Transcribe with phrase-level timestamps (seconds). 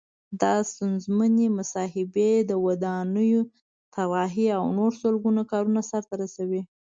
[0.41, 3.41] دا ستونزمنې محاسبې، د ودانیو
[3.93, 6.61] طراحي او نور سلګونه کارونه سرته رسوي.